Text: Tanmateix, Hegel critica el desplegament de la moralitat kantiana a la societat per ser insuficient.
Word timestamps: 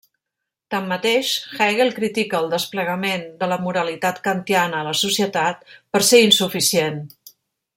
Tanmateix, 0.75 1.33
Hegel 1.65 1.91
critica 1.97 2.39
el 2.39 2.49
desplegament 2.53 3.27
de 3.43 3.49
la 3.51 3.59
moralitat 3.67 4.23
kantiana 4.29 4.81
a 4.81 4.89
la 4.89 4.95
societat 5.03 5.63
per 5.95 6.03
ser 6.09 6.23
insuficient. 6.31 6.99